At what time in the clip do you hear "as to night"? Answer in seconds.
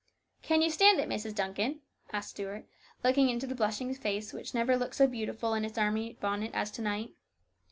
6.55-7.11